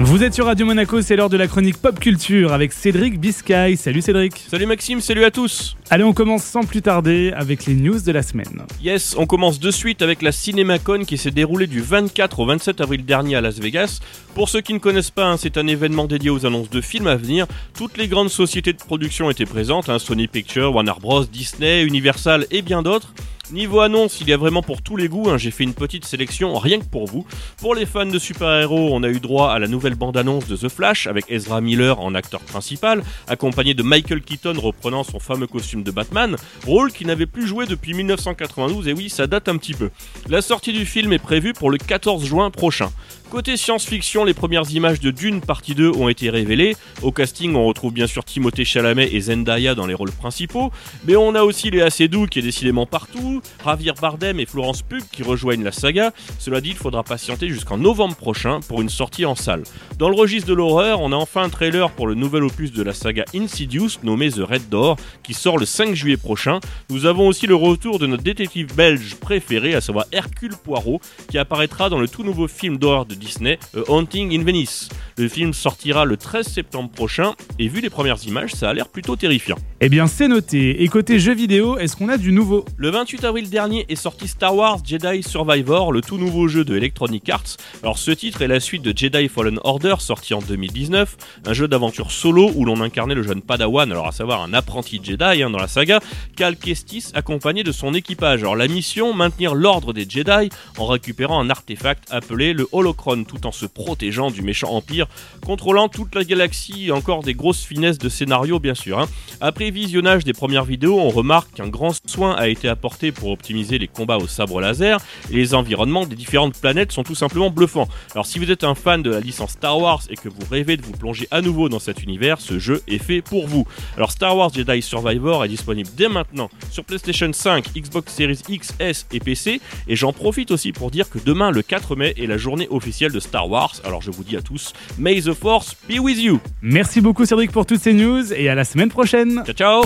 Vous 0.00 0.22
êtes 0.22 0.32
sur 0.32 0.46
Radio 0.46 0.64
Monaco, 0.64 1.02
c'est 1.02 1.16
l'heure 1.16 1.28
de 1.28 1.36
la 1.36 1.48
chronique 1.48 1.76
pop 1.76 1.98
culture 1.98 2.52
avec 2.52 2.72
Cédric 2.72 3.18
Biscay. 3.18 3.74
Salut 3.74 4.00
Cédric. 4.00 4.44
Salut 4.48 4.66
Maxime, 4.66 5.00
salut 5.00 5.24
à 5.24 5.32
tous. 5.32 5.76
Allez, 5.90 6.04
on 6.04 6.12
commence 6.12 6.44
sans 6.44 6.62
plus 6.62 6.82
tarder 6.82 7.32
avec 7.34 7.66
les 7.66 7.74
news 7.74 7.98
de 8.00 8.12
la 8.12 8.22
semaine. 8.22 8.62
Yes, 8.80 9.16
on 9.18 9.26
commence 9.26 9.58
de 9.58 9.72
suite 9.72 10.00
avec 10.00 10.22
la 10.22 10.30
CinemaCon 10.30 11.04
qui 11.04 11.18
s'est 11.18 11.32
déroulée 11.32 11.66
du 11.66 11.80
24 11.80 12.38
au 12.38 12.46
27 12.46 12.80
avril 12.80 13.04
dernier 13.04 13.34
à 13.34 13.40
Las 13.40 13.58
Vegas. 13.58 13.98
Pour 14.34 14.48
ceux 14.48 14.60
qui 14.60 14.72
ne 14.72 14.78
connaissent 14.78 15.10
pas, 15.10 15.26
hein, 15.26 15.36
c'est 15.36 15.58
un 15.58 15.66
événement 15.66 16.04
dédié 16.04 16.30
aux 16.30 16.46
annonces 16.46 16.70
de 16.70 16.80
films 16.80 17.08
à 17.08 17.16
venir. 17.16 17.46
Toutes 17.76 17.96
les 17.96 18.06
grandes 18.06 18.30
sociétés 18.30 18.72
de 18.72 18.78
production 18.78 19.30
étaient 19.30 19.46
présentes, 19.46 19.88
hein, 19.88 19.98
Sony 19.98 20.28
Pictures, 20.28 20.72
Warner 20.72 20.92
Bros, 21.00 21.24
Disney, 21.24 21.82
Universal 21.82 22.46
et 22.52 22.62
bien 22.62 22.82
d'autres. 22.82 23.12
Niveau 23.50 23.80
annonce, 23.80 24.20
il 24.20 24.28
y 24.28 24.34
a 24.34 24.36
vraiment 24.36 24.60
pour 24.60 24.82
tous 24.82 24.96
les 24.96 25.08
goûts, 25.08 25.30
hein. 25.30 25.38
j'ai 25.38 25.50
fait 25.50 25.64
une 25.64 25.72
petite 25.72 26.04
sélection 26.04 26.58
rien 26.58 26.80
que 26.80 26.84
pour 26.84 27.06
vous. 27.06 27.24
Pour 27.58 27.74
les 27.74 27.86
fans 27.86 28.04
de 28.04 28.18
super-héros, 28.18 28.90
on 28.92 29.02
a 29.02 29.08
eu 29.08 29.20
droit 29.20 29.52
à 29.52 29.58
la 29.58 29.68
nouvelle 29.68 29.94
bande-annonce 29.94 30.46
de 30.46 30.56
The 30.56 30.68
Flash 30.68 31.06
avec 31.06 31.24
Ezra 31.30 31.62
Miller 31.62 31.98
en 31.98 32.14
acteur 32.14 32.40
principal, 32.40 33.02
accompagné 33.26 33.72
de 33.72 33.82
Michael 33.82 34.20
Keaton 34.20 34.60
reprenant 34.60 35.02
son 35.02 35.18
fameux 35.18 35.46
costume 35.46 35.82
de 35.82 35.90
Batman, 35.90 36.36
rôle 36.66 36.92
qu'il 36.92 37.06
n'avait 37.06 37.24
plus 37.24 37.46
joué 37.46 37.64
depuis 37.64 37.94
1992 37.94 38.86
et 38.86 38.92
oui, 38.92 39.08
ça 39.08 39.26
date 39.26 39.48
un 39.48 39.56
petit 39.56 39.74
peu. 39.74 39.88
La 40.28 40.42
sortie 40.42 40.74
du 40.74 40.84
film 40.84 41.14
est 41.14 41.18
prévue 41.18 41.54
pour 41.54 41.70
le 41.70 41.78
14 41.78 42.26
juin 42.26 42.50
prochain. 42.50 42.90
Côté 43.30 43.58
science-fiction, 43.58 44.24
les 44.24 44.32
premières 44.32 44.70
images 44.70 45.00
de 45.00 45.10
Dune 45.10 45.42
partie 45.42 45.74
2 45.74 45.90
ont 45.90 46.08
été 46.08 46.30
révélées. 46.30 46.74
Au 47.02 47.12
casting, 47.12 47.54
on 47.56 47.66
retrouve 47.66 47.92
bien 47.92 48.06
sûr 48.06 48.24
Timothée 48.24 48.64
Chalamet 48.64 49.10
et 49.12 49.20
Zendaya 49.20 49.74
dans 49.74 49.86
les 49.86 49.92
rôles 49.92 50.12
principaux, 50.12 50.72
mais 51.06 51.14
on 51.14 51.34
a 51.34 51.42
aussi 51.42 51.70
Léa 51.70 51.90
Seydoux 51.90 52.26
qui 52.26 52.38
est 52.38 52.42
décidément 52.42 52.86
partout, 52.86 53.42
Javier 53.62 53.92
Bardem 54.00 54.40
et 54.40 54.46
Florence 54.46 54.80
Pugh 54.80 55.04
qui 55.12 55.22
rejoignent 55.22 55.62
la 55.62 55.72
saga. 55.72 56.12
Cela 56.38 56.62
dit, 56.62 56.70
il 56.70 56.76
faudra 56.76 57.02
patienter 57.02 57.50
jusqu'en 57.50 57.76
novembre 57.76 58.16
prochain 58.16 58.60
pour 58.66 58.80
une 58.80 58.88
sortie 58.88 59.26
en 59.26 59.34
salle. 59.34 59.64
Dans 59.98 60.08
le 60.08 60.16
registre 60.16 60.48
de 60.48 60.54
l'horreur, 60.54 61.02
on 61.02 61.12
a 61.12 61.16
enfin 61.16 61.42
un 61.42 61.50
trailer 61.50 61.90
pour 61.90 62.06
le 62.06 62.14
nouvel 62.14 62.44
opus 62.44 62.72
de 62.72 62.82
la 62.82 62.94
saga 62.94 63.26
Insidious 63.34 63.98
nommé 64.02 64.30
The 64.30 64.40
Red 64.40 64.70
Door 64.70 64.96
qui 65.22 65.34
sort 65.34 65.58
le 65.58 65.66
5 65.66 65.94
juillet 65.94 66.16
prochain. 66.16 66.60
Nous 66.88 67.04
avons 67.04 67.28
aussi 67.28 67.46
le 67.46 67.56
retour 67.56 67.98
de 67.98 68.06
notre 68.06 68.22
détective 68.22 68.74
belge 68.74 69.16
préféré, 69.16 69.74
à 69.74 69.82
savoir 69.82 70.06
Hercule 70.12 70.56
Poirot, 70.56 71.02
qui 71.28 71.36
apparaîtra 71.36 71.90
dans 71.90 72.00
le 72.00 72.08
tout 72.08 72.24
nouveau 72.24 72.48
film 72.48 72.78
d'horreur 72.78 73.04
de 73.04 73.17
Disney, 73.18 73.58
A 73.76 73.80
Haunting 73.88 74.38
in 74.38 74.44
Venice. 74.44 74.88
Le 75.18 75.28
film 75.28 75.52
sortira 75.52 76.04
le 76.04 76.16
13 76.16 76.46
septembre 76.46 76.90
prochain 76.90 77.34
et 77.58 77.66
vu 77.66 77.80
les 77.80 77.90
premières 77.90 78.24
images, 78.24 78.52
ça 78.54 78.70
a 78.70 78.72
l'air 78.72 78.88
plutôt 78.88 79.16
terrifiant. 79.16 79.56
Eh 79.80 79.88
bien, 79.88 80.06
c'est 80.06 80.28
noté. 80.28 80.82
Et 80.82 80.88
côté 80.88 81.18
jeux 81.18 81.34
vidéo, 81.34 81.76
est-ce 81.76 81.96
qu'on 81.96 82.08
a 82.08 82.16
du 82.16 82.30
nouveau? 82.30 82.64
Le 82.76 82.90
28 82.90 83.24
avril 83.24 83.50
dernier 83.50 83.84
est 83.88 83.96
sorti 83.96 84.28
Star 84.28 84.54
Wars 84.54 84.78
Jedi 84.84 85.24
Survivor, 85.24 85.92
le 85.92 86.02
tout 86.02 86.18
nouveau 86.18 86.46
jeu 86.46 86.64
de 86.64 86.76
Electronic 86.76 87.28
Arts. 87.28 87.56
Alors, 87.82 87.98
ce 87.98 88.12
titre 88.12 88.42
est 88.42 88.46
la 88.46 88.60
suite 88.60 88.82
de 88.82 88.96
Jedi 88.96 89.28
Fallen 89.28 89.58
Order, 89.64 89.96
sorti 89.98 90.34
en 90.34 90.40
2019, 90.40 91.16
un 91.46 91.52
jeu 91.52 91.66
d'aventure 91.66 92.12
solo 92.12 92.52
où 92.54 92.64
l'on 92.64 92.80
incarnait 92.80 93.16
le 93.16 93.24
jeune 93.24 93.42
Padawan, 93.42 93.90
alors 93.90 94.06
à 94.06 94.12
savoir 94.12 94.42
un 94.42 94.54
apprenti 94.54 95.00
Jedi 95.02 95.42
hein, 95.42 95.50
dans 95.50 95.58
la 95.58 95.68
saga, 95.68 95.98
Cal 96.36 96.56
Kestis, 96.56 97.10
accompagné 97.14 97.64
de 97.64 97.72
son 97.72 97.94
équipage. 97.94 98.42
Alors, 98.42 98.56
la 98.56 98.68
mission, 98.68 99.12
maintenir 99.14 99.56
l'ordre 99.56 99.92
des 99.92 100.08
Jedi 100.08 100.50
en 100.76 100.86
récupérant 100.86 101.40
un 101.40 101.50
artefact 101.50 102.04
appelé 102.10 102.52
le 102.52 102.68
Holocron 102.70 103.07
tout 103.16 103.46
en 103.46 103.52
se 103.52 103.66
protégeant 103.66 104.30
du 104.30 104.42
méchant 104.42 104.70
Empire, 104.70 105.06
contrôlant 105.44 105.88
toute 105.88 106.14
la 106.14 106.24
galaxie 106.24 106.86
et 106.86 106.92
encore 106.92 107.22
des 107.22 107.34
grosses 107.34 107.64
finesses 107.64 107.98
de 107.98 108.08
scénario 108.08 108.58
bien 108.58 108.74
sûr. 108.74 108.98
Hein. 108.98 109.08
Après 109.40 109.70
visionnage 109.70 110.24
des 110.24 110.32
premières 110.32 110.64
vidéos, 110.64 110.98
on 111.00 111.08
remarque 111.08 111.54
qu'un 111.54 111.68
grand 111.68 111.94
soin 112.06 112.34
a 112.34 112.48
été 112.48 112.68
apporté 112.68 113.12
pour 113.12 113.30
optimiser 113.30 113.78
les 113.78 113.88
combats 113.88 114.18
au 114.18 114.26
sabre 114.26 114.60
laser 114.60 115.00
et 115.30 115.36
les 115.36 115.54
environnements 115.54 116.06
des 116.06 116.16
différentes 116.16 116.58
planètes 116.58 116.92
sont 116.92 117.02
tout 117.02 117.14
simplement 117.14 117.50
bluffants. 117.50 117.88
Alors 118.12 118.26
si 118.26 118.38
vous 118.38 118.50
êtes 118.50 118.64
un 118.64 118.74
fan 118.74 119.02
de 119.02 119.10
la 119.10 119.20
licence 119.20 119.52
Star 119.52 119.78
Wars 119.78 120.02
et 120.10 120.16
que 120.16 120.28
vous 120.28 120.42
rêvez 120.50 120.76
de 120.76 120.82
vous 120.82 120.92
plonger 120.92 121.28
à 121.30 121.40
nouveau 121.40 121.68
dans 121.68 121.78
cet 121.78 122.02
univers, 122.02 122.40
ce 122.40 122.58
jeu 122.58 122.82
est 122.88 122.98
fait 122.98 123.22
pour 123.22 123.46
vous. 123.46 123.66
Alors 123.96 124.12
Star 124.12 124.36
Wars 124.36 124.52
Jedi 124.52 124.82
Survivor 124.82 125.44
est 125.44 125.48
disponible 125.48 125.88
dès 125.96 126.08
maintenant 126.08 126.50
sur 126.70 126.84
PlayStation 126.84 127.30
5, 127.32 127.72
Xbox 127.74 128.12
Series 128.12 128.40
X, 128.48 128.74
S 128.78 129.06
et 129.12 129.20
PC 129.20 129.60
et 129.86 129.96
j'en 129.96 130.12
profite 130.12 130.50
aussi 130.50 130.72
pour 130.72 130.90
dire 130.90 131.08
que 131.08 131.18
demain 131.24 131.50
le 131.50 131.62
4 131.62 131.96
mai 131.96 132.14
est 132.16 132.26
la 132.26 132.36
journée 132.36 132.68
officielle 132.98 133.12
de 133.12 133.20
Star 133.20 133.48
Wars. 133.48 133.74
Alors 133.84 134.02
je 134.02 134.10
vous 134.10 134.24
dis 134.24 134.36
à 134.36 134.42
tous, 134.42 134.72
May 134.98 135.22
the 135.22 135.32
Force 135.32 135.76
be 135.88 136.00
with 136.00 136.18
you. 136.18 136.40
Merci 136.62 137.00
beaucoup 137.00 137.24
Cédric 137.24 137.52
pour 137.52 137.64
toutes 137.64 137.80
ces 137.80 137.92
news 137.92 138.32
et 138.32 138.48
à 138.48 138.56
la 138.56 138.64
semaine 138.64 138.88
prochaine. 138.88 139.42
Ciao 139.46 139.54
ciao. 139.54 139.82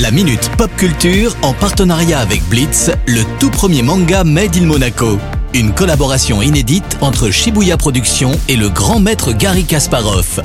La 0.00 0.10
Minute 0.10 0.50
Pop 0.56 0.70
Culture 0.76 1.36
en 1.42 1.52
partenariat 1.52 2.20
avec 2.20 2.42
Blitz, 2.48 2.90
le 3.06 3.22
tout 3.38 3.50
premier 3.50 3.82
manga 3.82 4.24
Made 4.24 4.56
in 4.56 4.64
Monaco. 4.64 5.18
Une 5.52 5.74
collaboration 5.74 6.40
inédite 6.40 6.96
entre 7.02 7.30
Shibuya 7.30 7.76
Productions 7.76 8.32
et 8.48 8.56
le 8.56 8.70
grand 8.70 9.00
maître 9.00 9.32
Gary 9.32 9.64
Kasparov. 9.64 10.40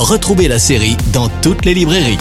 Retrouvez 0.00 0.48
la 0.48 0.58
série 0.58 0.96
dans 1.12 1.28
toutes 1.40 1.64
les 1.64 1.74
librairies. 1.74 2.18